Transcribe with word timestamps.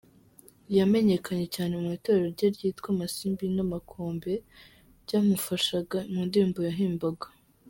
Yamenyekanye 0.77 1.45
cyane 1.55 1.73
mu 1.81 1.89
Itorero 1.97 2.27
rye 2.35 2.47
ryitwa 2.55 2.87
“Amasimbi 2.93 3.45
n’Amakombe” 3.55 4.33
ryamufashaga 5.03 5.97
mu 6.11 6.19
ndirimbo 6.27 6.59
yahimbaga. 6.69 7.27